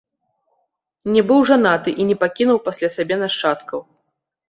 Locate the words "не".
1.17-1.21, 2.09-2.19